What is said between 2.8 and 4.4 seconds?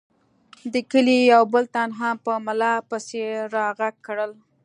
پسې را غږ کړل.